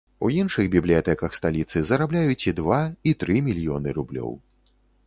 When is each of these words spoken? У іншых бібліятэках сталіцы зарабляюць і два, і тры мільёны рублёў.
У 0.27 0.27
іншых 0.43 0.69
бібліятэках 0.75 1.35
сталіцы 1.39 1.83
зарабляюць 1.91 2.41
і 2.53 2.55
два, 2.61 2.81
і 3.11 3.17
тры 3.21 3.35
мільёны 3.51 3.89
рублёў. 4.01 4.37